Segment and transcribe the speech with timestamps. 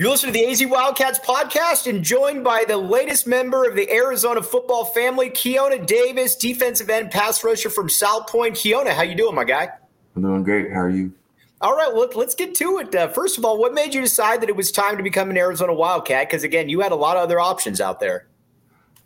[0.00, 3.92] You're listening to the AZ Wildcats podcast and joined by the latest member of the
[3.92, 8.52] Arizona football family, Keona Davis, defensive end pass rusher from Salpointe.
[8.52, 9.68] Keona, how you doing, my guy?
[10.16, 10.72] I'm doing great.
[10.72, 11.12] How are you?
[11.60, 12.94] All right, well, let's get to it.
[12.94, 15.36] Uh, first of all, what made you decide that it was time to become an
[15.36, 16.30] Arizona Wildcat?
[16.30, 18.26] Because again, you had a lot of other options out there.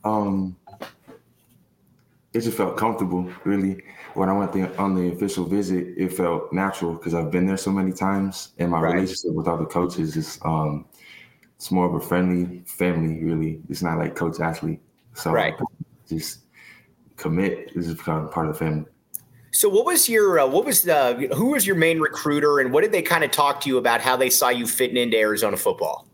[0.05, 0.55] Um,
[2.33, 3.83] it just felt comfortable, really.
[4.14, 7.56] When I went the, on the official visit, it felt natural because I've been there
[7.56, 8.95] so many times, and my right.
[8.95, 10.87] relationship with other coaches is um,
[11.56, 13.60] it's more of a friendly family, really.
[13.68, 14.80] It's not like coach athlete.
[15.14, 15.54] So right.
[16.09, 16.40] just
[17.16, 17.74] commit.
[17.74, 18.87] This is part of the family.
[19.50, 22.82] So, what was your uh, what was the who was your main recruiter, and what
[22.82, 25.56] did they kind of talk to you about how they saw you fitting into Arizona
[25.56, 26.09] football?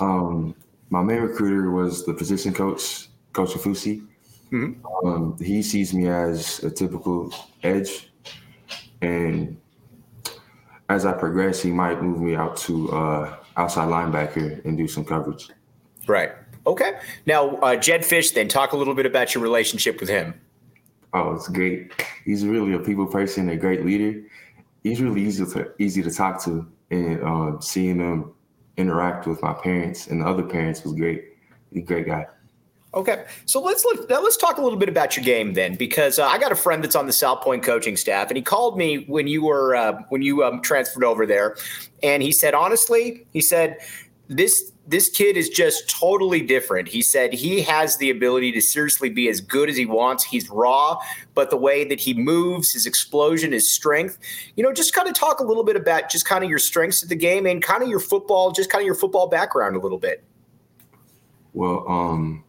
[0.00, 0.54] Um,
[0.88, 4.06] my main recruiter was the position coach, Coach Afusi.
[4.54, 5.06] Mm-hmm.
[5.06, 7.34] Um, he sees me as a typical
[7.64, 8.08] edge,
[9.02, 9.56] and
[10.88, 15.04] as I progress, he might move me out to uh, outside linebacker and do some
[15.04, 15.48] coverage.
[16.06, 16.30] Right.
[16.68, 16.92] Okay.
[17.26, 18.32] Now, uh, Jedd Fisch.
[18.32, 20.40] Then talk a little bit about your relationship with him.
[21.12, 21.92] Oh, it's great.
[22.24, 24.22] He's really a people person, a great leader.
[24.84, 28.32] He's really easy to easy to talk to, and um, seeing him
[28.76, 31.24] interact with my parents and the other parents was great.
[31.72, 32.26] He's a great guy.
[32.94, 36.26] Okay, so let's look, let's talk a little bit about your game then, because uh,
[36.26, 39.26] I got a friend that's on the Salpointe coaching staff, and he called me when
[39.26, 41.56] you were uh, when you um, transferred over there,
[42.04, 43.78] and he said honestly, he said
[44.28, 46.86] this this kid is just totally different.
[46.86, 50.22] He said he has the ability to seriously be as good as he wants.
[50.22, 50.98] He's raw,
[51.34, 54.18] but the way that he moves, his explosion, his strength,
[54.56, 57.02] you know, just kind of talk a little bit about just kind of your strengths
[57.02, 59.80] of the game and kind of your football, just kind of your football background a
[59.80, 60.22] little bit.
[61.54, 62.43] Well, um,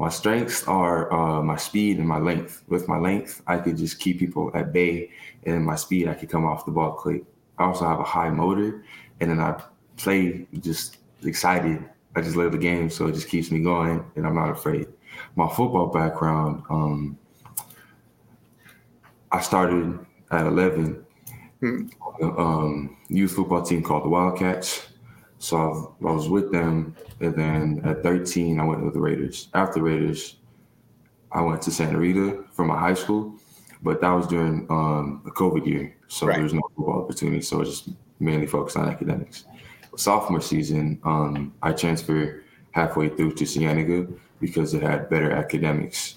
[0.00, 2.64] my strengths are uh, my speed and my length.
[2.68, 5.10] With my length, I could just keep people at bay,
[5.44, 7.22] and my speed, I could come off the ball quick.
[7.58, 8.82] I also have a high motor,
[9.20, 9.62] and then I
[9.98, 11.84] play just excited.
[12.16, 14.88] I just love the game, so it just keeps me going, and I'm not afraid.
[15.36, 17.18] My football background, um,
[19.30, 19.98] I started
[20.30, 21.04] at 11
[21.60, 21.86] hmm.
[22.22, 24.89] um, youth football team called the Wildcats.
[25.40, 29.48] So I was with them, and then at 13, I went with the Raiders.
[29.54, 30.36] After Raiders,
[31.32, 33.34] I went to Santa Rita for my high school,
[33.82, 36.34] but that was during um, the COVID year, so right.
[36.34, 37.40] there was no football opportunity.
[37.40, 39.46] So I just mainly focused on academics.
[39.96, 44.08] Sophomore season, um, I transferred halfway through to Cienega
[44.40, 46.16] because it had better academics,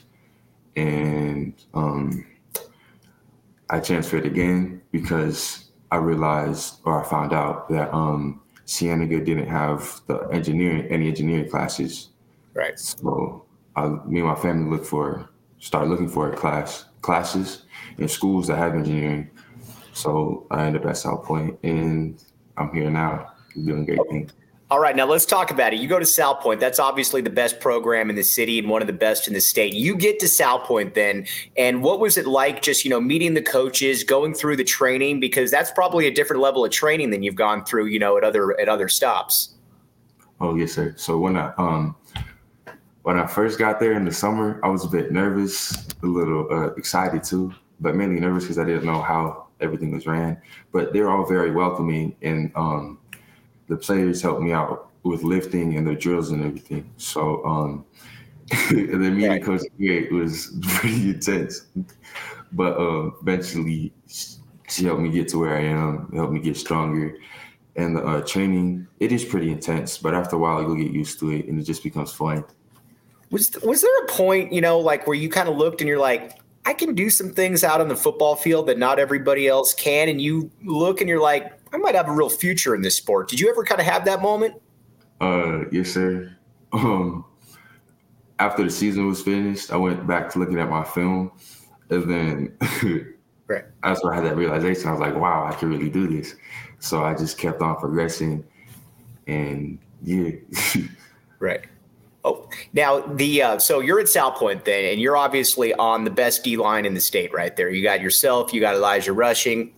[0.76, 2.26] and um,
[3.70, 10.02] I transferred again because I realized or I found out that um, Cienega didn't have
[10.08, 12.10] the engineering any engineering classes.
[12.54, 12.78] Right.
[12.80, 15.30] So I, me and my family looked for
[15.60, 17.64] started looking for a class classes
[17.98, 19.30] in schools that have engineering.
[19.94, 22.22] So I ended up at Salpointe, and
[22.58, 24.34] I'm here now doing great things.
[24.74, 25.80] All right, now let's talk about it.
[25.80, 26.60] You go to Salpointe.
[26.60, 29.40] That's obviously the best program in the city and one of the best in the
[29.40, 29.76] state.
[29.76, 33.42] You get to Salpointe then, and what was it like just, you know, meeting the
[33.44, 37.36] coaches, going through the training because that's probably a different level of training than you've
[37.36, 39.54] gone through, you know, at other at other stops.
[40.42, 40.96] Oh, yes, sir.
[40.98, 41.96] So when I um
[43.04, 46.48] when I first got there in the summer, I was a bit nervous, a little
[46.52, 50.42] uh, excited too, but mainly nervous because I didn't know how everything was ran.
[50.72, 52.98] But they're all very welcoming and um
[53.68, 56.90] the players helped me out with lifting and the drills and everything.
[56.98, 57.86] So um,
[58.70, 59.44] and then meeting right.
[59.44, 59.62] Coach
[60.12, 61.68] was pretty intense.
[62.52, 63.94] But uh, eventually,
[64.70, 67.18] she helped me get to where I am, helped me get stronger.
[67.76, 71.20] And the uh, training, it is pretty intense, but after a while, you'll get used
[71.22, 72.44] to it and it just becomes fun.
[73.32, 75.98] Was, was there a point, you know, like where you kind of looked and you're
[75.98, 79.74] like, I can do some things out on the football field that not everybody else
[79.74, 80.08] can.
[80.08, 83.28] And you look and you're like, I might have a real future in this sport.
[83.28, 84.62] Did you ever kind of have that moment?
[85.20, 86.36] Uh, yes, sir.
[86.74, 87.24] Um,
[88.40, 91.32] after the season was finished, I went back to looking at my film,
[91.92, 92.58] and then
[93.48, 93.66] right.
[93.84, 94.90] that's where I had that realization.
[94.90, 96.36] I was like, "Wow, I can really do this."
[96.80, 98.44] So I just kept on progressing,
[99.28, 100.32] and yeah.
[101.40, 101.62] right.
[102.26, 106.44] Oh, now the uh, so you're at Salpointe then, and you're obviously on the best
[106.44, 107.70] D line in the state, right there.
[107.70, 109.74] You got yourself, you got Elijah Rushing,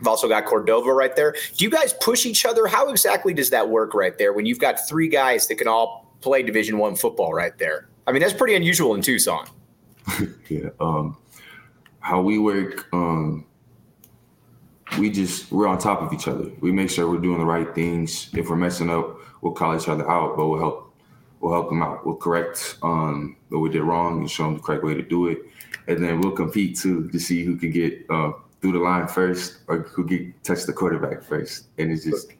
[0.00, 1.34] You've also got Cordova right there.
[1.56, 2.66] Do you guys push each other?
[2.66, 6.14] How exactly does that work right there when you've got three guys that can all
[6.22, 7.88] play Division One football right there?
[8.06, 9.46] I mean, that's pretty unusual in Tucson.
[10.48, 10.70] yeah.
[10.80, 11.18] Um,
[12.00, 13.44] how we work, um,
[14.98, 16.50] we just we're on top of each other.
[16.60, 18.30] We make sure we're doing the right things.
[18.34, 20.94] If we're messing up, we'll call each other out, but we'll help
[21.40, 22.06] we'll help them out.
[22.06, 25.28] We'll correct um, what we did wrong and show them the correct way to do
[25.28, 25.38] it,
[25.86, 29.58] and then we'll compete too to see who can get uh, through the line first
[29.68, 32.32] or who get touch the quarterback first, and it's just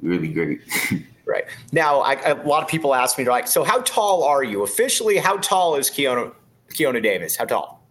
[0.00, 0.60] really great.
[1.28, 4.44] Right now, I, a lot of people ask me, they're like, "So how tall are
[4.44, 5.16] you officially?
[5.16, 6.32] How tall is Keona
[6.68, 7.34] Keona Davis?
[7.34, 7.84] How tall?"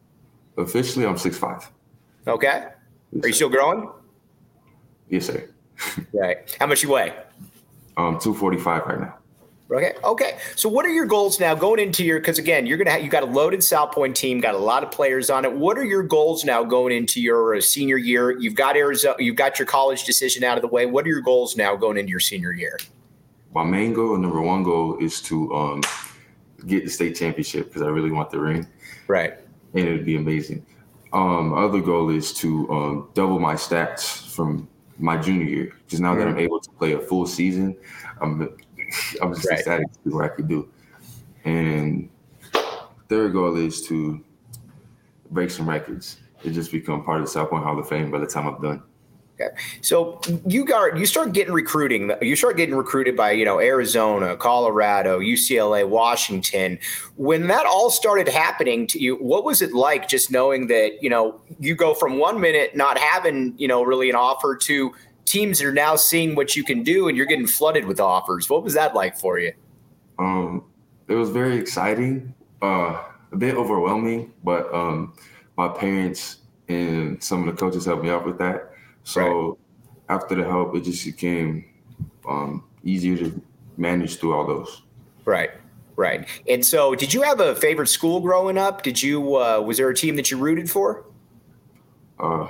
[0.57, 1.69] Officially, I'm six five.
[2.25, 2.67] Okay.
[3.21, 3.89] Are you still growing?
[5.09, 5.49] Yes, sir.
[6.13, 6.55] right.
[6.61, 7.13] How much you weigh?
[7.97, 9.17] Um, two forty five right now.
[9.71, 9.93] Okay.
[10.03, 10.37] Okay.
[10.55, 12.19] So, what are your goals now going into your?
[12.19, 14.91] Because again, you're gonna have, you got a loaded Salpointe team, got a lot of
[14.91, 15.51] players on it.
[15.51, 18.37] What are your goals now going into your uh, senior year?
[18.37, 20.85] You've got Arizona, you've got your college decision out of the way.
[20.85, 22.77] What are your goals now going into your senior year?
[23.55, 25.81] My main goal, number one goal, is to um,
[26.67, 28.67] get the state championship because I really want the ring.
[29.07, 29.33] Right.
[29.73, 30.63] And it'd be amazing.
[31.11, 34.67] Um, other goal is to um, double my stats from
[34.99, 35.73] my junior year.
[35.85, 36.19] Because now mm-hmm.
[36.19, 37.75] that I'm able to play a full season,
[38.21, 38.55] I'm
[39.21, 39.59] I'm just right.
[39.59, 40.69] ecstatic to see what I could do.
[41.43, 42.09] And
[43.09, 44.23] third goal is to
[45.31, 48.27] break some records and just become part of the Salpointe Hall of Fame by the
[48.27, 48.83] time I'm done.
[49.39, 49.53] Okay.
[49.81, 52.09] So you got you start getting recruiting.
[52.21, 56.79] You start getting recruited by you know Arizona, Colorado, UCLA, Washington.
[57.17, 60.07] When that all started happening to you, what was it like?
[60.07, 64.09] Just knowing that you know you go from one minute not having you know really
[64.09, 64.93] an offer to
[65.25, 68.49] teams are now seeing what you can do and you're getting flooded with offers.
[68.49, 69.53] What was that like for you?
[70.17, 70.63] Um,
[71.07, 75.13] it was very exciting, uh, a bit overwhelming, but um,
[75.57, 76.37] my parents
[76.69, 78.71] and some of the coaches helped me out with that.
[79.03, 79.59] So
[80.09, 80.15] right.
[80.15, 81.65] after the help, it just became
[82.27, 83.41] um, easier to
[83.77, 84.83] manage through all those.
[85.25, 85.51] Right.
[85.97, 86.27] Right.
[86.49, 88.83] And so, did you have a favorite school growing up?
[88.83, 91.05] Did you uh, was there a team that you rooted for?
[92.19, 92.47] Uh,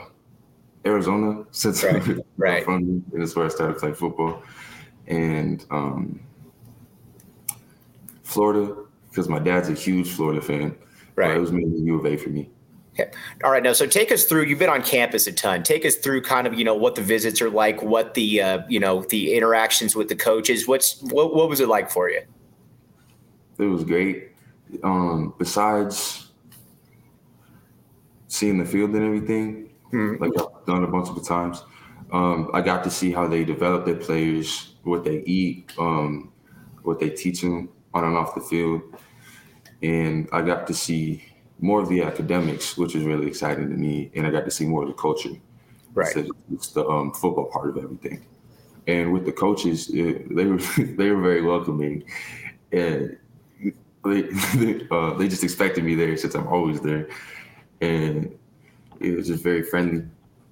[0.85, 2.03] Arizona since right,
[2.37, 2.63] right.
[2.63, 4.43] from and that's where I started playing football,
[5.07, 6.19] and um,
[8.23, 8.75] Florida
[9.09, 10.75] because my dad's a huge Florida fan.
[11.15, 12.49] Right, it was mainly U of A for me.
[12.97, 13.11] Okay.
[13.43, 13.61] All right.
[13.61, 14.43] Now, so take us through.
[14.43, 15.63] You've been on campus a ton.
[15.63, 18.61] Take us through kind of you know what the visits are like, what the uh,
[18.69, 20.67] you know the interactions with the coaches.
[20.67, 22.21] What's what, what was it like for you?
[23.57, 24.31] It was great.
[24.83, 26.31] Um, besides
[28.27, 29.64] seeing the field and everything,
[29.95, 30.23] mm-hmm.
[30.23, 31.63] like I've done a bunch of times.
[32.11, 36.31] Um, I got to see how they develop their players, what they eat, um,
[36.83, 38.81] what they teach them on and off the field,
[39.81, 41.23] and I got to see
[41.59, 44.65] more of the academics, which is really exciting to me, and I got to see
[44.65, 45.31] more of the culture.
[45.93, 46.13] Right,
[46.51, 48.25] it's the um, football part of everything,
[48.87, 52.03] and with the coaches, it, they were they were very welcoming,
[52.71, 53.17] and
[54.03, 54.21] they
[54.55, 57.07] they, uh, they just expected me there since I'm always there,
[57.81, 58.37] and
[58.99, 60.03] it was just very friendly.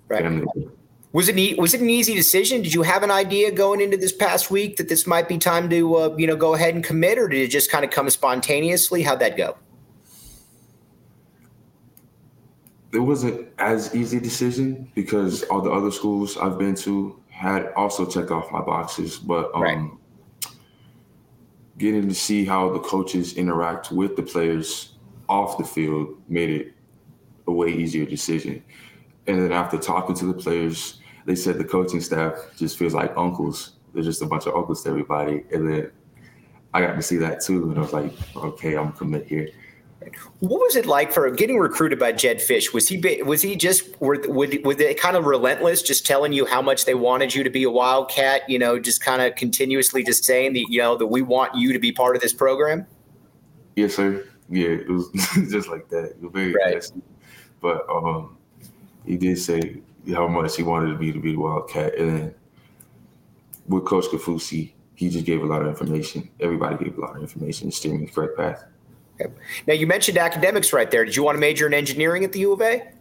[0.08, 0.24] Right.
[0.24, 0.46] Family.
[1.14, 2.64] Was it was it an easy decision?
[2.64, 5.70] Did you have an idea going into this past week that this might be time
[5.70, 8.10] to uh, you know go ahead and commit, or did it just kind of come
[8.10, 9.04] spontaneously?
[9.04, 9.56] How'd that go?
[12.92, 18.06] It wasn't as easy decision because all the other schools I've been to had also
[18.06, 20.52] checked off my boxes, but um, right.
[21.78, 24.94] getting to see how the coaches interact with the players
[25.30, 26.74] off the field made it
[27.48, 28.64] a way easier decision.
[29.28, 33.16] And then after talking to the players, they said the coaching staff just feels like
[33.18, 33.74] uncles.
[33.94, 35.44] They're just a bunch of uncles to everybody.
[35.52, 35.92] And then
[36.74, 37.70] I got to see that too.
[37.70, 39.50] And I was like, okay, I'm commit here.
[40.40, 42.74] What was it like for getting recruited by Jedd Fisch?
[42.74, 46.62] Was he was he just were was they kind of relentless, just telling you how
[46.62, 48.50] much they wanted you to be a Wildcat?
[48.50, 51.72] You know, just kind of continuously just saying that you know that we want you
[51.72, 52.86] to be part of this program.
[53.78, 54.26] Yes, sir.
[54.50, 55.10] Yeah, it was
[55.50, 56.12] just like that.
[56.12, 56.92] It was very right.
[57.62, 58.38] But um,
[59.06, 59.82] he did say
[60.12, 61.96] how much he wanted me to be the Wildcat.
[61.98, 62.36] And then
[63.68, 66.30] with Coach Kafusi, he just gave a lot of information.
[66.40, 68.66] Everybody gave a lot of information to steer me the correct path.
[69.20, 69.34] Okay.
[69.68, 71.06] Now, you mentioned academics right there.
[71.06, 72.92] Did you want to major in engineering at the U of A?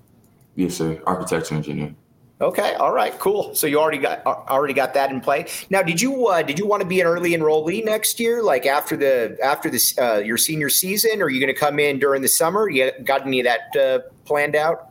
[0.57, 1.01] Yes, sir.
[1.07, 1.97] Architecture engineering.
[2.43, 3.55] Okay, all right, cool.
[3.55, 5.47] So you already got already got that in play.
[5.71, 8.67] Now, did you uh, did you want to be an early enrollee next year, like
[8.67, 11.23] after the after this uh, your senior season?
[11.23, 12.69] Or are you going to come in during the summer?
[12.69, 14.91] You got any of that uh, planned out?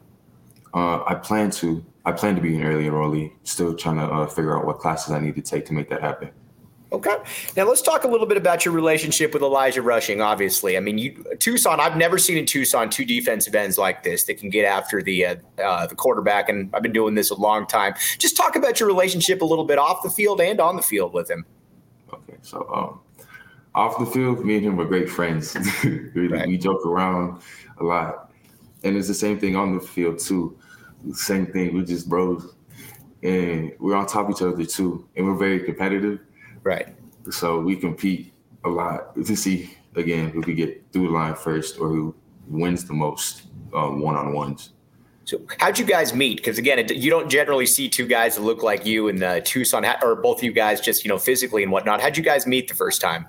[0.74, 1.86] Uh, I plan to.
[2.05, 3.34] I plan to be an early enrollee.
[3.43, 6.00] Still trying to uh, figure out what classes I need to take to make that
[6.00, 6.29] happen.
[6.93, 7.15] Okay.
[7.55, 10.19] Now let's talk a little bit about your relationship with Elijah Rushing.
[10.19, 11.79] Obviously, I mean, you, Tucson.
[11.79, 15.25] I've never seen in Tucson two defensive ends like this that can get after the
[15.25, 17.93] uh, uh, the quarterback, and I've been doing this a long time.
[18.17, 21.13] Just talk about your relationship a little bit off the field and on the field
[21.13, 21.45] with him.
[22.13, 23.25] Okay, so um,
[23.74, 25.55] off the field, me and him were great friends.
[25.83, 26.45] we, right.
[26.45, 27.41] we joke around
[27.79, 28.31] a lot,
[28.83, 30.57] and it's the same thing on the field too.
[31.13, 31.74] Same thing.
[31.74, 32.53] We're just bros,
[33.24, 36.19] and we're on top of each other too, and we're very competitive
[36.63, 36.96] Right.
[37.30, 41.80] So we compete a lot to see again who could get through the line first
[41.80, 42.15] or who
[42.48, 44.72] wins the most one on ones.
[45.24, 46.38] So how'd you guys meet?
[46.38, 49.41] Because again, it, you don't generally see two guys that look like you and the
[49.46, 52.01] Tucson, or both of you guys just you know physically and whatnot.
[52.01, 53.27] How'd you guys meet the first time?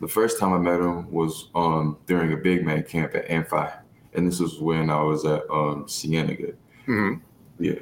[0.00, 3.68] The first time I met him was um, during a big man camp at Amphi,
[4.14, 6.52] and this was when I was at um, Cienega.
[6.86, 7.14] Mm-hmm.
[7.58, 7.74] Yeah,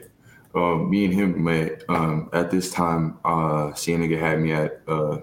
[0.55, 3.19] um, me and him met um, at this time.
[3.25, 5.19] Uh, Cienega had me at uh,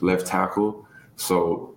[0.00, 0.86] left tackle,
[1.16, 1.74] so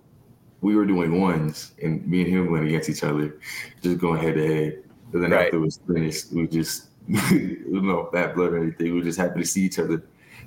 [0.60, 3.38] we were doing ones, and me and him went against each other,
[3.82, 4.82] just going head to head.
[5.12, 5.46] And then right.
[5.46, 8.86] after it was finished, we just you know bad blood or anything.
[8.86, 10.02] We were just happy to see each other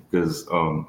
[0.10, 0.88] because um,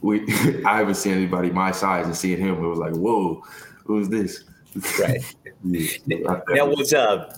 [0.00, 0.22] we
[0.64, 3.42] I haven't seen anybody my size and seeing him, it was like, whoa,
[3.84, 4.44] who's this?
[5.00, 5.34] Right.
[5.64, 7.36] yeah, now was uh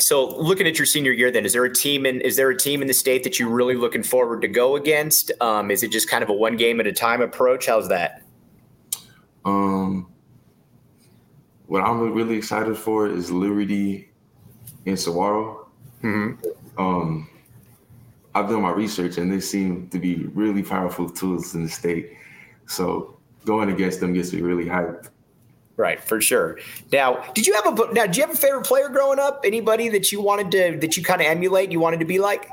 [0.00, 2.56] so looking at your senior year then is there a team in is there a
[2.56, 5.90] team in the state that you're really looking forward to go against um, is it
[5.90, 8.22] just kind of a one game at a time approach how's that
[9.44, 10.10] um
[11.66, 14.08] what i'm really excited for is liberty
[14.86, 15.68] and saguaro
[16.02, 16.80] mm-hmm.
[16.80, 17.28] um
[18.38, 22.12] I've done my research and they seem to be really powerful tools in the state.
[22.66, 25.08] So going against them gets me really hyped.
[25.78, 26.58] Right, for sure.
[26.92, 28.04] Now, did you have a now?
[28.06, 29.42] Did you have a favorite player growing up?
[29.44, 31.70] Anybody that you wanted to that you kind of emulate?
[31.70, 32.50] You wanted to be like?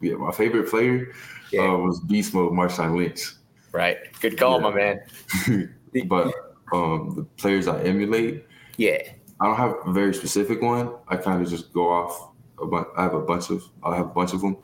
[0.00, 1.12] Yeah, my favorite player
[1.50, 1.62] yeah.
[1.62, 3.32] uh, was Beast Mode Marshawn Lynch.
[3.72, 4.70] Right, good call, yeah.
[4.70, 5.74] my man.
[6.06, 6.32] but
[6.72, 8.98] um, the players I emulate, yeah,
[9.40, 10.94] I don't have a very specific one.
[11.08, 12.30] I kind of just go off.
[12.62, 14.58] A bunch, I have a bunch of I have a bunch of them.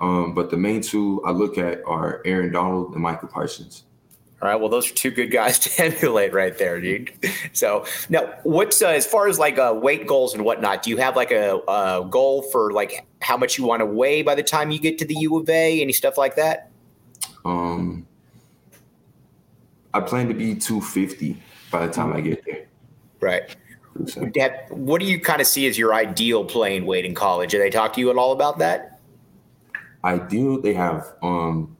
[0.00, 3.84] Um, but the main two I look at are Aaron Donald and Micah Parsons.
[4.42, 4.56] All right.
[4.56, 7.12] Well, those are two good guys to emulate right there, dude.
[7.52, 10.82] So now, what's uh, as far as like uh, weight goals and whatnot?
[10.82, 14.22] Do you have like a, a, goal for like how much you want to weigh
[14.22, 15.80] by the time you get to the U of A?
[15.80, 16.70] Any stuff like that?
[17.44, 18.04] Um,
[19.94, 22.66] I plan to be 250 by the time I get there.
[23.20, 23.56] Right.
[24.70, 27.52] What do you kind of see as your ideal playing weight in college?
[27.52, 28.98] Do they talk to you at all about that?
[30.04, 31.76] Ideal, they have um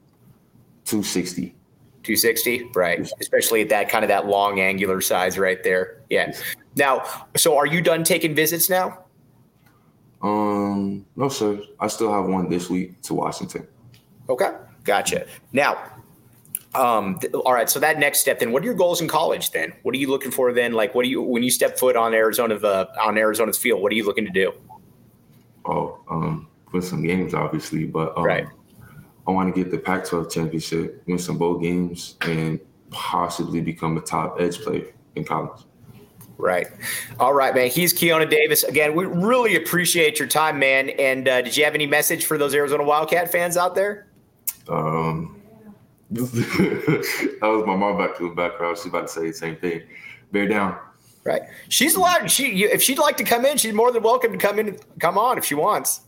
[0.84, 1.56] 260.
[2.02, 3.00] 260, right?
[3.20, 6.00] Especially at that kind of that long angular size right there.
[6.10, 6.32] Yeah.
[6.76, 7.04] Now,
[7.36, 9.04] so are you done taking visits now?
[10.22, 11.60] Um, no, sir.
[11.80, 13.66] I still have one this week to Washington.
[14.28, 14.50] Okay,
[14.84, 15.26] gotcha.
[15.52, 15.78] Now,
[16.74, 17.68] um, th- all right.
[17.68, 19.50] So that next step, then, what are your goals in college?
[19.50, 20.52] Then, what are you looking for?
[20.52, 23.82] Then, like, what do you when you step foot on Arizona uh, on Arizona's field?
[23.82, 24.52] What are you looking to do?
[25.64, 28.46] Oh, um, win some games, obviously, but um, right.
[29.26, 32.58] I want to get the Pac-12 championship, win some bowl games, and
[32.90, 35.62] possibly become a top edge player in college.
[36.38, 36.66] Right.
[37.20, 37.70] All right, man.
[37.70, 38.64] He's Keona Davis.
[38.64, 40.90] Again, we really appreciate your time, man.
[40.90, 44.08] And uh, did you have any message for those Arizona Wildcat fans out there?
[44.68, 45.40] Um,
[46.10, 48.76] that was my mom back to the background.
[48.78, 49.82] She's about to say the same thing.
[50.32, 50.78] Bear down.
[51.24, 51.42] Right.
[51.68, 52.28] She's allowed.
[52.28, 54.76] She if she'd like to come in, she's more than welcome to come in.
[54.98, 56.00] Come on if she wants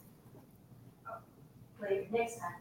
[2.14, 2.53] next time.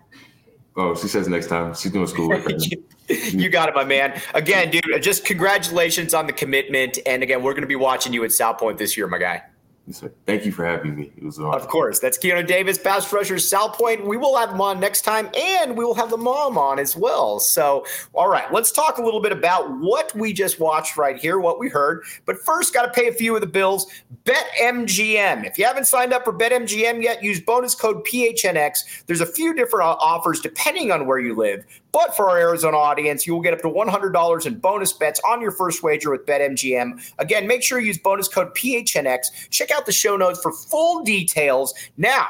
[0.75, 1.75] Oh, she says next time.
[1.75, 2.46] She's doing schoolwork.
[2.46, 2.62] Right
[3.34, 4.20] you got it, my man.
[4.34, 6.98] Again, dude, just congratulations on the commitment.
[7.06, 9.44] And again, we're going to be watching you at Salpointe this year, my guy.
[9.85, 11.11] Yes, Thank you for having me.
[11.17, 11.61] It was awesome.
[11.61, 11.99] Of course.
[11.99, 14.05] That's Keona Davis, pass rusher, Salpointe.
[14.05, 16.95] We will have him on next time, and we will have the mom on as
[16.95, 17.39] well.
[17.39, 21.37] So, all right, let's talk a little bit about what we just watched right here,
[21.37, 22.03] what we heard.
[22.25, 23.85] But first, got to pay a few of the bills.
[24.23, 25.45] BetMGM.
[25.45, 29.05] If you haven't signed up for BetMGM yet, use bonus code PHNX.
[29.05, 31.65] There's a few different offers depending on where you live.
[31.93, 35.39] But for our Arizona audience, you will get up to $100 in bonus bets on
[35.39, 37.13] your first wager with BetMGM.
[37.19, 39.50] Again, make sure you use bonus code PHNX.
[39.51, 41.73] Check out the show notes for full details.
[41.95, 42.27] Now,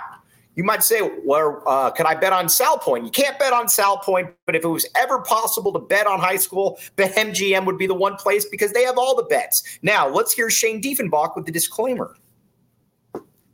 [0.56, 3.06] you might say, well, uh, can I bet on Salpointe?
[3.06, 6.36] You can't bet on Salpointe, but if it was ever possible to bet on high
[6.36, 9.80] school, BetMGM would be the one place because they have all the bets.
[9.82, 12.16] Now, let's hear Shane Diefenbach with the disclaimer.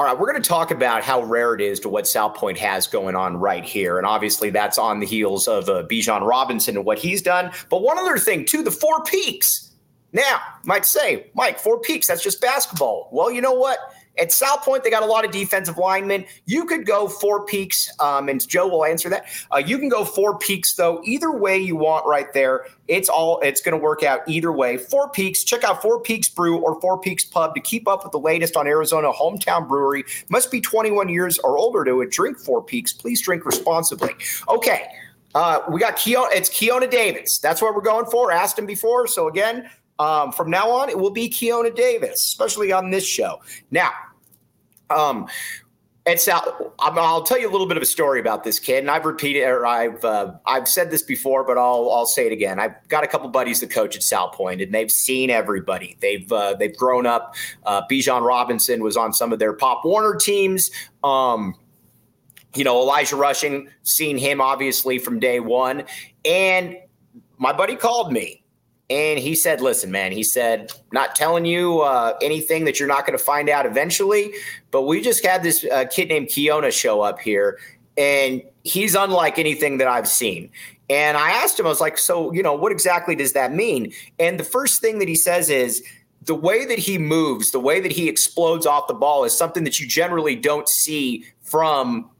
[0.00, 2.86] All right, we're going to talk about how rare it is to what Salpointe has
[2.86, 3.98] going on right here.
[3.98, 7.52] And obviously, that's on the heels of uh, Bijan Robinson and what he's done.
[7.68, 9.72] But one other thing, too the Four Peaks.
[10.14, 13.10] Now, might say, Mike, Four Peaks, that's just basketball.
[13.12, 13.78] Well, you know what?
[14.18, 16.24] At Salpointe, they got a lot of defensive linemen.
[16.44, 19.26] You could go four peaks, um, and Joe will answer that.
[19.52, 21.00] Uh, you can go four peaks though.
[21.04, 22.66] Either way you want, right there.
[22.88, 23.38] It's all.
[23.40, 24.76] It's going to work out either way.
[24.76, 25.44] Four Peaks.
[25.44, 28.56] Check out Four Peaks Brew or Four Peaks Pub to keep up with the latest
[28.56, 30.04] on Arizona hometown brewery.
[30.28, 32.92] Must be 21 years or older to drink Four Peaks.
[32.92, 34.14] Please drink responsibly.
[34.48, 34.88] Okay.
[35.36, 36.00] Uh, we got.
[36.04, 37.38] It's Keona Davis.
[37.38, 38.32] That's what we're going for.
[38.32, 39.06] Asked him before.
[39.06, 43.42] So again, um, from now on, it will be Keona Davis, especially on this show.
[43.70, 43.92] Now,
[44.88, 45.28] um,
[46.06, 46.26] it's
[46.78, 49.42] I'll tell you a little bit of a story about this kid, and I've repeated
[49.42, 52.58] or I've uh, I've said this before, but I'll I'll say it again.
[52.58, 55.98] I've got a couple buddies that coach at South and they've seen everybody.
[56.00, 57.34] They've uh, they've grown up.
[57.66, 60.70] Uh, Bijan Robinson was on some of their Pop Warner teams.
[61.04, 61.54] Um,
[62.54, 65.84] you know, Elijah Rushing, seen him obviously from day one,
[66.24, 66.78] and
[67.36, 68.39] my buddy called me
[68.90, 73.06] and he said, listen, man, he said, not telling you uh, anything that you're not
[73.06, 74.32] going to find out eventually,
[74.72, 77.58] but we just had this uh, kid named Keona show up here,
[77.96, 80.50] and he's unlike anything that I've seen.
[80.90, 83.92] And I asked him, I was like, so, you know, what exactly does that mean?
[84.18, 85.82] And the first thing that he says is,
[86.22, 89.64] the way that he moves, the way that he explodes off the ball is something
[89.64, 92.10] that you generally don't see from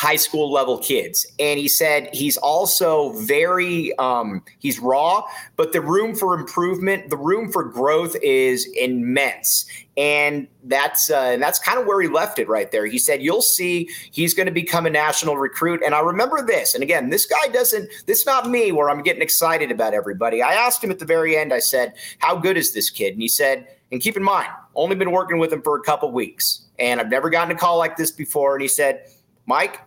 [0.00, 1.26] high school level kids.
[1.38, 5.24] And he said he's also very um, he's raw,
[5.56, 9.66] but the room for improvement, the room for growth is immense.
[9.98, 12.86] And that's uh, and that's kind of where he left it right there.
[12.86, 15.82] He said you'll see he's going to become a national recruit.
[15.84, 16.74] And I remember this.
[16.74, 17.90] And again, this guy doesn't.
[18.06, 20.40] This not me where I'm getting excited about everybody.
[20.40, 21.52] I asked him at the very end.
[21.52, 24.96] I said, "How good is this kid?" And he said, "And keep in mind, only
[24.96, 27.98] been working with him for a couple weeks, and I've never gotten a call like
[27.98, 29.02] this before." And he said,
[29.44, 29.78] "Mike."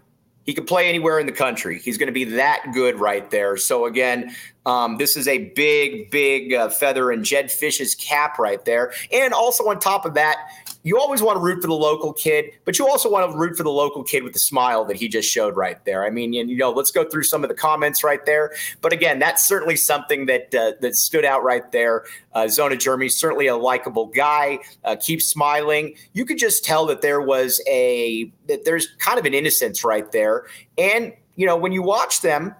[0.45, 1.79] He could play anywhere in the country.
[1.79, 3.57] He's going to be that good right there.
[3.57, 8.63] So again, um, this is a big, big uh, feather in Jedd Fisch's cap right
[8.65, 8.93] there.
[9.11, 10.37] And also on top of that,
[10.83, 13.55] you always want to root for the local kid, but you also want to root
[13.55, 16.05] for the local kid with the smile that he just showed right there.
[16.05, 18.51] I mean, you know, let's go through some of the comments right there.
[18.81, 22.03] But again, that's certainly something that uh, that stood out right there.
[22.33, 25.95] Uh, Zona Jeremy, certainly a likable guy, uh, keeps smiling.
[26.11, 30.11] You could just tell that there was a that there's kind of an innocence right
[30.11, 30.47] there,
[30.77, 32.53] and you know, when you watch them,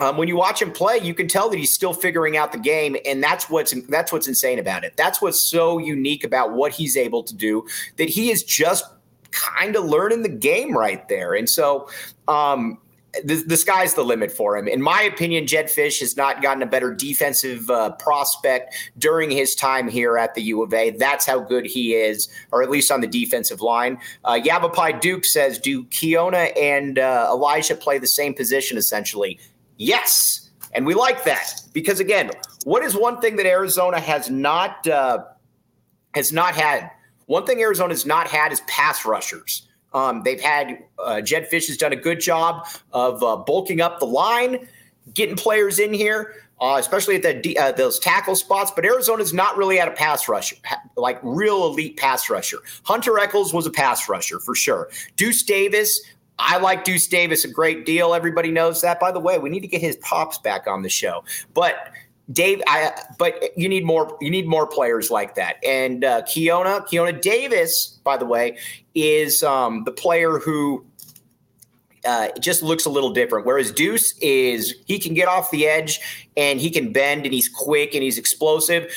[0.00, 2.58] um, when you watch him play, you can tell that he's still figuring out the
[2.58, 4.96] game, and that's what's that's what's insane about it.
[4.96, 7.66] That's what's so unique about what he's able to do.
[7.96, 8.84] That he is just
[9.30, 11.88] kind of learning the game right there, and so
[12.28, 12.78] um,
[13.24, 14.68] the, the, sky's the limit for him.
[14.68, 19.54] In my opinion, Jedd Fisch has not gotten a better defensive uh, prospect during his
[19.54, 20.90] time here at the U of A.
[20.90, 23.98] That's how good he is, or at least on the defensive line.
[24.24, 24.38] Uh,
[25.00, 29.38] Duke says, do Keona and uh, Elijah play the same position essentially?
[29.78, 30.50] Yes.
[30.74, 32.30] And we like that because again,
[32.64, 35.24] what is one thing that Arizona has not uh,
[36.14, 36.90] has not had?
[37.26, 39.68] One thing Arizona has not had is pass rushers.
[39.94, 44.00] Um, they've had uh, Jedd Fisch has done a good job of uh, bulking up
[44.00, 44.68] the line,
[45.14, 48.70] getting players in here, uh, especially at the uh, those tackle spots.
[48.74, 50.56] But Arizona's not really had a pass rusher,
[50.96, 52.58] like real elite pass rusher.
[52.82, 54.90] Hunter Echols was a pass rusher for sure.
[55.16, 56.02] Deuce Davis
[56.38, 58.14] I like Deuce Davis a great deal.
[58.14, 59.00] Everybody knows that.
[59.00, 61.24] By the way, we need to get his pops back on the show.
[61.54, 61.92] But
[62.30, 64.16] Dave, I but you need more.
[64.20, 65.56] You need more players like that.
[65.64, 68.58] And uh, Keona, Keona Davis, by the way,
[68.94, 70.84] is um, the player who
[72.04, 73.46] uh, just looks a little different.
[73.46, 76.00] Whereas Deuce is he can get off the edge
[76.36, 78.92] and he can bend and he's quick and he's explosive.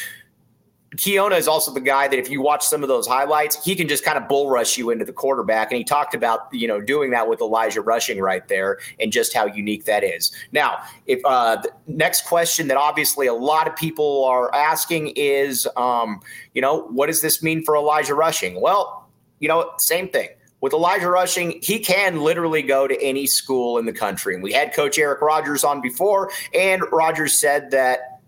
[1.02, 3.88] Keona is also the guy that if you watch some of those highlights, he can
[3.88, 5.72] just kind of bull rush you into the quarterback.
[5.72, 9.34] And he talked about, you know, doing that with Elijah rushing right there and just
[9.34, 10.32] how unique that is.
[10.52, 15.68] Now, if uh, the next question that obviously a lot of people are asking is,
[15.76, 16.22] um,
[16.54, 18.62] you know, what does this mean for Elijah rushing?
[18.62, 19.10] Well,
[19.40, 20.30] you know, same thing.
[20.60, 24.36] With Elijah Rushing, he can literally go to any school in the country.
[24.36, 28.20] And we had Coach Eric Rogers on before, and Rogers said that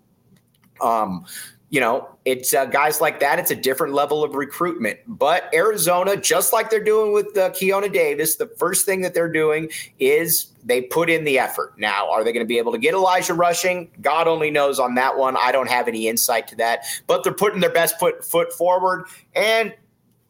[0.81, 1.27] um,
[1.73, 3.39] you know, it's uh, guys like that.
[3.39, 4.99] It's a different level of recruitment.
[5.07, 9.31] But Arizona, just like they're doing with uh, Keona Davis, the first thing that they're
[9.31, 11.73] doing is they put in the effort.
[11.79, 13.89] Now, are they going to be able to get Elijah rushing?
[14.01, 15.35] God only knows on that one.
[15.35, 16.85] I don't have any insight to that.
[17.07, 19.73] But they're putting their best foot foot forward, and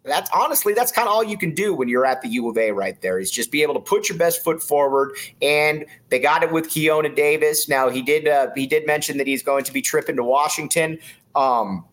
[0.04, 2.58] that's honestly that's kind of all you can do when you're at the U of
[2.58, 6.20] A right there is just be able to put your best foot forward and they
[6.20, 7.70] got it with Keona Davis.
[7.70, 11.00] Now he did uh, he did mention that he's going to be tripping to Washington.
[11.36, 11.86] Um,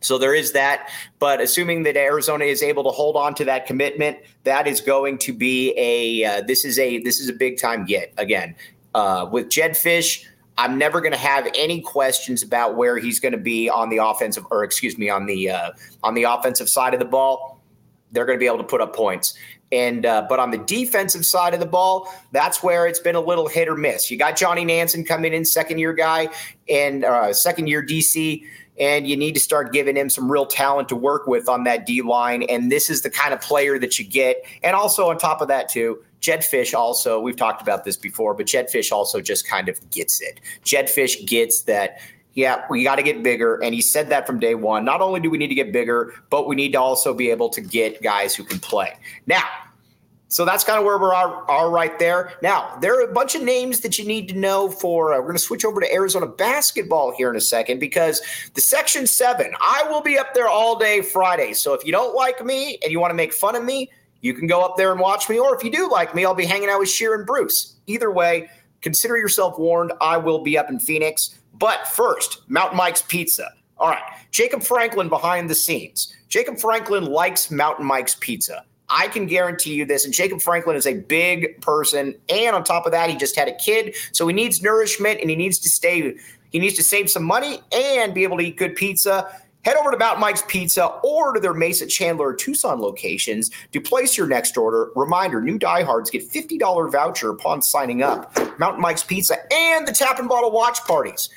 [0.00, 0.88] so there is that.
[1.18, 5.18] But assuming that Arizona is able to hold on to that commitment, that is going
[5.18, 8.54] to be a uh, this is a this is a big time get again
[8.94, 10.24] uh, with Jedd Fisch.
[10.58, 13.98] I'm never going to have any questions about where he's going to be on the
[13.98, 15.70] offensive, or excuse me, on the uh,
[16.02, 17.60] on the offensive side of the ball.
[18.12, 19.34] They're going to be able to put up points.
[19.72, 23.20] And uh, but on the defensive side of the ball, that's where it's been a
[23.20, 24.10] little hit or miss.
[24.10, 26.28] You got Johnny Nansen coming in, second year guy,
[26.68, 28.44] and uh, second year DC
[28.78, 31.86] and you need to start giving him some real talent to work with on that
[31.86, 32.42] D line.
[32.44, 34.44] And this is the kind of player that you get.
[34.62, 38.34] And also on top of that, too, Jedd Fisch also, we've talked about this before,
[38.34, 40.40] but Jedd Fisch also just kind of gets it.
[40.64, 42.00] Jedd Fisch gets that
[42.36, 43.56] yeah, we got to get bigger.
[43.62, 44.84] And he said that from day one.
[44.84, 47.48] Not only do we need to get bigger, but we need to also be able
[47.48, 48.94] to get guys who can play.
[49.26, 49.42] Now,
[50.28, 52.34] so that's kind of where we are, are right there.
[52.42, 55.14] Now, there are a bunch of names that you need to know for.
[55.14, 58.20] Uh, we're going to switch over to Arizona basketball here in a second because
[58.52, 61.54] the Section 7, I will be up there all day Friday.
[61.54, 64.34] So if you don't like me and you want to make fun of me, you
[64.34, 65.38] can go up there and watch me.
[65.38, 67.76] Or if you do like me, I'll be hanging out with Scheer and Bruce.
[67.86, 68.50] Either way,
[68.82, 69.92] consider yourself warned.
[70.02, 71.38] I will be up in Phoenix.
[71.58, 73.50] But first, Mountain Mike's Pizza.
[73.78, 76.14] All right, Jacob Franklin behind the scenes.
[76.28, 78.64] Jacob Franklin likes Mountain Mike's Pizza.
[78.88, 80.04] I can guarantee you this.
[80.04, 82.14] And Jacob Franklin is a big person.
[82.28, 83.96] And on top of that, he just had a kid.
[84.12, 86.14] So he needs nourishment and he needs to stay,
[86.50, 89.28] he needs to save some money and be able to eat good pizza.
[89.64, 94.16] Head over to Mountain Mike's Pizza or to their Mesa, Chandler, Tucson locations to place
[94.16, 94.90] your next order.
[94.94, 98.32] Reminder new diehards get $50 voucher upon signing up.
[98.60, 101.28] Mountain Mike's Pizza and the Tap and Bottle watch parties.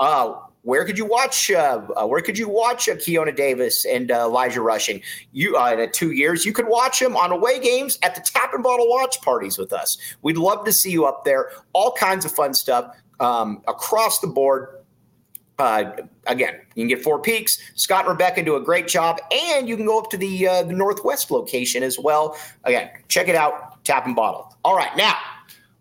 [0.00, 1.50] Uh, where could you watch?
[1.50, 5.00] Uh, uh, where could you watch uh, Keona Davis and uh, Elijah Rushing?
[5.32, 8.52] You uh, in two years, you could watch them on away games at the Tap
[8.52, 9.96] and Bottle watch parties with us.
[10.22, 11.50] We'd love to see you up there.
[11.72, 14.68] All kinds of fun stuff um, across the board.
[15.58, 15.92] Uh,
[16.26, 17.58] again, you can get Four Peaks.
[17.74, 20.62] Scott and Rebecca do a great job, and you can go up to the uh,
[20.62, 22.36] the Northwest location as well.
[22.64, 23.82] Again, check it out.
[23.84, 24.54] Tap and Bottle.
[24.64, 25.16] All right, now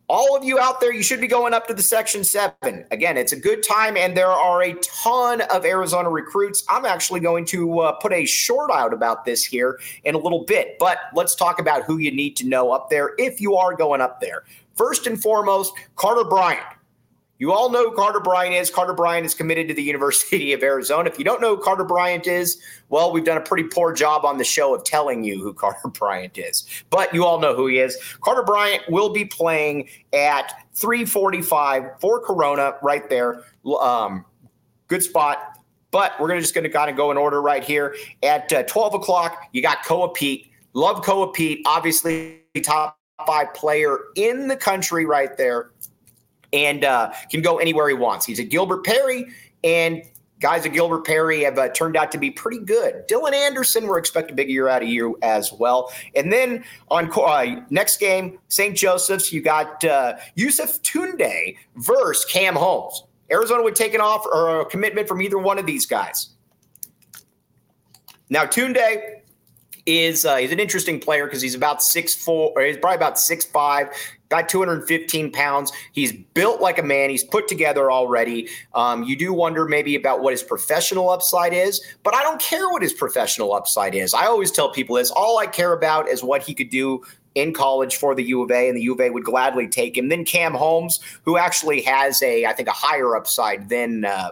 [0.09, 2.53] all of you out there, you should be going up to the Section 7.
[2.89, 6.63] Again, it's a good time, and there are a ton of Arizona recruits.
[6.67, 10.43] I'm actually going to uh, put a short out about this here in a little
[10.45, 13.75] bit, but let's talk about who you need to know up there if you are
[13.75, 14.43] going up there.
[14.75, 16.65] First and foremost, Carter Bryant.
[17.39, 18.69] You all know Carter Bryant is.
[18.69, 21.09] Carter Bryant is committed to the University of Arizona.
[21.09, 24.25] If you don't know who Carter Bryant is, well, we've done a pretty poor job
[24.25, 26.65] on the show of telling you who Carter Bryant is.
[26.89, 27.97] But you all know who he is.
[28.21, 33.43] Carter Bryant will be playing at 345 for Corona right there.
[33.79, 34.25] Um,
[34.87, 35.55] good spot.
[35.91, 37.95] But we're gonna just going to kind of go in order right here.
[38.21, 40.51] At uh, 12 o'clock, you got Koa Peat.
[40.73, 41.63] Love Koa Peat.
[41.65, 45.71] Obviously, top five player in the country right there
[46.53, 48.25] and uh, can go anywhere he wants.
[48.25, 49.25] He's a Gilbert Perry,
[49.63, 50.03] and
[50.39, 53.07] guys at Gilbert Perry have uh, turned out to be pretty good.
[53.07, 55.91] Dylan Anderson, we're expecting a big year out of you as well.
[56.15, 58.75] And then on uh, next game, St.
[58.75, 63.03] Joseph's, you got uh, Yusuf Tunde versus Cam Holmes.
[63.31, 66.29] Arizona would take an offer or a commitment from either one of these guys.
[68.29, 69.19] Now, Tunde
[69.85, 73.19] is uh, he's an interesting player because he's about six four, or he's probably about
[73.19, 73.89] six five,
[74.29, 75.71] about 215 pounds.
[75.91, 77.09] He's built like a man.
[77.09, 78.47] He's put together already.
[78.75, 82.69] Um, you do wonder maybe about what his professional upside is, but I don't care
[82.69, 84.13] what his professional upside is.
[84.13, 87.01] I always tell people this: all I care about is what he could do
[87.35, 89.97] in college for the U of A, and the U of A would gladly take
[89.97, 90.09] him.
[90.09, 94.31] Then Cam Holmes, who actually has a, I think, a higher upside than uh,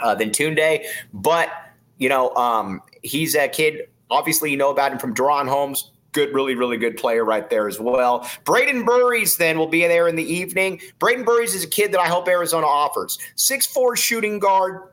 [0.00, 1.48] uh, than Tunde, but
[1.96, 5.90] you know, um, he's a kid Obviously, you know about him from DaRon Holmes.
[6.12, 8.28] Good, really, really good player right there as well.
[8.44, 10.80] Braden Burries then will be there in the evening.
[10.98, 13.18] Braden Burries is a kid that I hope Arizona offers.
[13.36, 14.92] Six-four shooting guard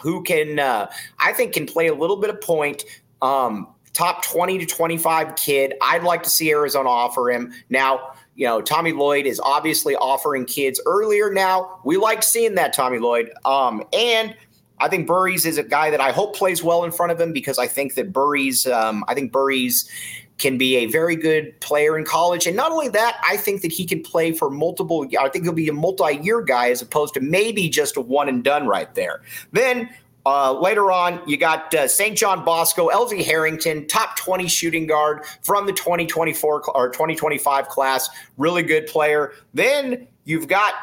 [0.00, 2.84] who can, uh, I think, can play a little bit of point.
[3.20, 5.74] Um, top 20 to 25 kid.
[5.82, 7.52] I'd like to see Arizona offer him.
[7.68, 11.80] Now, you know, Tommy Lloyd is obviously offering kids earlier now.
[11.84, 13.32] We like seeing that, Tommy Lloyd.
[13.44, 14.36] Um, and
[14.80, 17.32] I think Burries is a guy that I hope plays well in front of him
[17.32, 19.90] because I think that Burries, um, I think Burries
[20.38, 22.46] can be a very good player in college.
[22.46, 25.52] And not only that, I think that he can play for multiple, I think he'll
[25.52, 28.92] be a multi year guy as opposed to maybe just a one and done right
[28.94, 29.22] there.
[29.52, 29.90] Then
[30.24, 32.16] uh, later on, you got uh, St.
[32.16, 38.10] John Bosco, Elzie Harrington, top 20 shooting guard from the 2024 or 2025 class.
[38.36, 39.32] Really good player.
[39.54, 40.74] Then you've got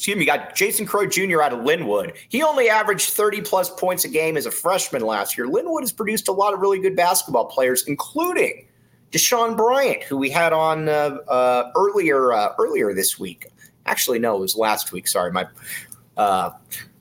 [0.00, 1.42] excuse me, got Jason Crowe Jr.
[1.42, 2.16] out of Lynwood.
[2.30, 5.46] He only averaged 30 plus points a game as a freshman last year.
[5.46, 8.66] Lynwood has produced a lot of really good basketball players, including
[9.12, 13.48] Deshaun Bryant, who we had on uh, uh, earlier uh, earlier this week.
[13.84, 15.06] Actually, no, it was last week.
[15.06, 15.46] Sorry, my
[16.16, 16.52] uh,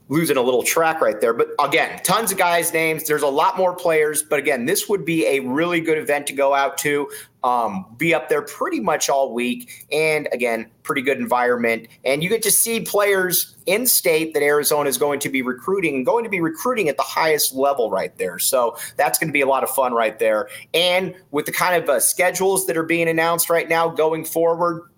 [0.10, 1.34] losing a little track right there.
[1.34, 3.06] But again, tons of guys' names.
[3.06, 4.24] There's a lot more players.
[4.24, 7.10] But again, this would be a really good event to go out to.
[7.42, 9.86] Um, be up there pretty much all week.
[9.92, 11.88] And again, pretty good environment.
[12.04, 15.96] And you get to see players in state that Arizona is going to be recruiting
[15.96, 18.40] and going to be recruiting at the highest level right there.
[18.40, 20.50] So that's going to be a lot of fun right there.
[20.74, 24.90] And with the kind of uh, schedules that are being announced right now going forward,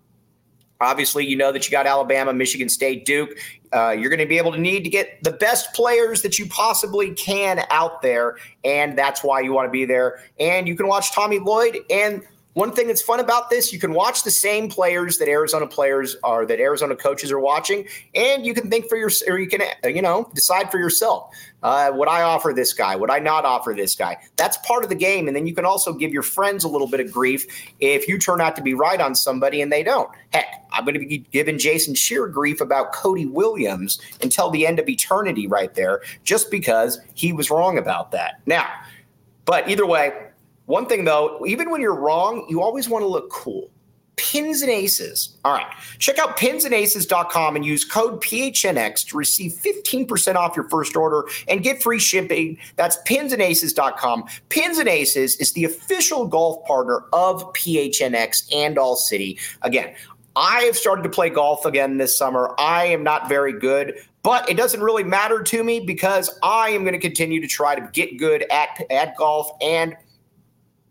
[0.81, 3.37] Obviously, you know that you got Alabama, Michigan State, Duke.
[3.71, 6.47] Uh, you're going to be able to need to get the best players that you
[6.47, 10.19] possibly can out there, and that's why you want to be there.
[10.39, 13.93] And you can watch Tommy Lloyd and one thing that's fun about this, you can
[13.93, 18.53] watch the same players that Arizona players are that Arizona coaches are watching, and you
[18.53, 21.33] can think for your or you can you know decide for yourself.
[21.63, 22.95] Uh, would I offer this guy?
[22.95, 24.17] Would I not offer this guy?
[24.35, 26.87] That's part of the game, and then you can also give your friends a little
[26.87, 27.45] bit of grief
[27.79, 30.09] if you turn out to be right on somebody and they don't.
[30.33, 34.79] Heck, I'm going to be giving Jason Scheer grief about Cody Williams until the end
[34.79, 38.41] of eternity, right there, just because he was wrong about that.
[38.45, 38.67] Now,
[39.45, 40.30] but either way
[40.71, 43.69] one thing though, even when you're wrong, you always want to look cool.
[44.15, 45.37] Pins and Aces.
[45.43, 45.65] All right.
[45.99, 51.63] Check out pinsandaces.com and use code PHNX to receive 15% off your first order and
[51.63, 52.57] get free shipping.
[52.75, 54.25] That's pinsandaces.com.
[54.49, 59.39] Pins and Aces is the official golf partner of PHNX and All City.
[59.63, 59.93] Again,
[60.35, 62.53] I have started to play golf again this summer.
[62.57, 66.83] I am not very good, but it doesn't really matter to me because I am
[66.83, 69.97] going to continue to try to get good at, at golf and–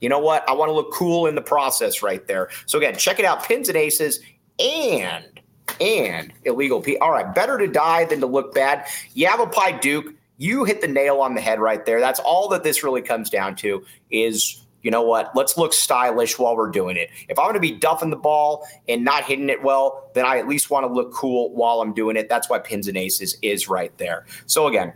[0.01, 0.49] you know what?
[0.49, 2.49] I want to look cool in the process right there.
[2.67, 3.45] So again, check it out.
[3.45, 4.21] Pins and aces
[4.59, 5.41] and
[5.81, 6.97] and illegal P.
[6.99, 8.87] All right, better to die than to look bad.
[9.15, 12.01] Yavapai Duke, you hit the nail on the head right there.
[12.01, 15.31] That's all that this really comes down to is you know what?
[15.35, 17.11] Let's look stylish while we're doing it.
[17.29, 20.39] If I'm going to be duffing the ball and not hitting it well, then I
[20.39, 22.31] at least want to look cool while I'm doing it.
[22.31, 24.25] That's why pins and aces is right there.
[24.47, 24.95] So again,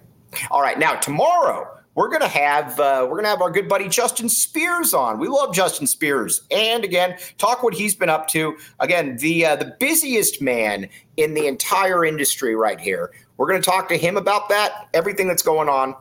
[0.51, 4.29] all right, now tomorrow we're gonna have uh, we're gonna have our good buddy Justin
[4.29, 5.19] Spears on.
[5.19, 8.57] We love Justin Spears, and again, talk what he's been up to.
[8.81, 13.13] Again, the uh, the busiest man in the entire industry right here.
[13.37, 15.95] We're gonna talk to him about that, everything that's going on.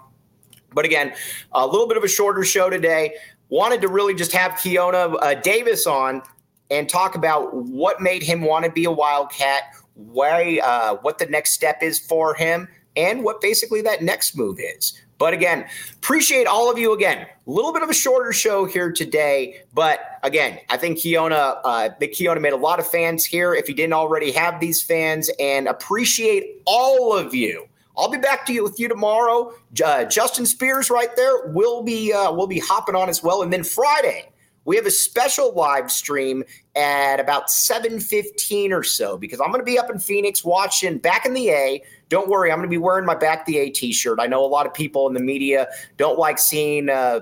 [0.73, 1.13] But again,
[1.51, 3.15] a little bit of a shorter show today.
[3.49, 6.23] Wanted to really just have Keona uh, Davis on
[6.71, 11.27] and talk about what made him want to be a Wildcat, why, uh, what the
[11.27, 14.99] next step is for him, and what basically that next move is.
[15.17, 17.25] But again, appreciate all of you again.
[17.25, 21.89] A little bit of a shorter show here today, but again, I think Keona, uh,
[22.01, 23.53] Keona made a lot of fans here.
[23.53, 27.67] If you didn't already have these fans, and appreciate all of you.
[27.95, 29.53] I'll be back to you with you tomorrow.
[29.83, 33.53] Uh, Justin Spears, right there, will be uh, will be hopping on as well, and
[33.53, 34.29] then Friday
[34.65, 36.43] we have a special live stream
[36.75, 41.25] at about 7.15 or so because i'm going to be up in phoenix watching back
[41.25, 44.19] in the a don't worry i'm going to be wearing my back the a t-shirt
[44.19, 47.21] i know a lot of people in the media don't like seeing uh,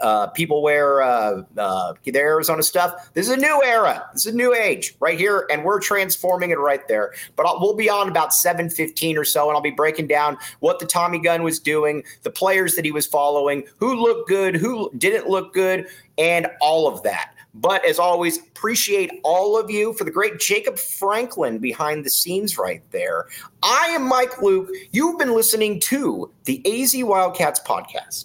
[0.00, 3.14] uh, people wear uh, uh, the Arizona stuff.
[3.14, 4.06] This is a new era.
[4.12, 7.14] This is a new age right here, and we're transforming it right there.
[7.34, 10.36] But I'll, we'll be on about seven fifteen or so, and I'll be breaking down
[10.60, 14.54] what the Tommy gun was doing, the players that he was following, who looked good,
[14.54, 15.86] who didn't look good,
[16.18, 17.32] and all of that.
[17.60, 22.58] But as always, appreciate all of you for the great Jacob Franklin behind the scenes
[22.58, 23.26] right there.
[23.62, 24.70] I am Mike Luke.
[24.92, 28.24] You've been listening to the AZ Wildcats podcast.